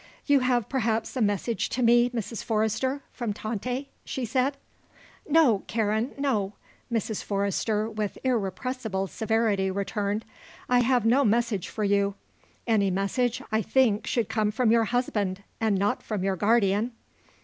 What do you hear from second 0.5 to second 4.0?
perhaps a message to me, Mrs. Forrester, from Tante,"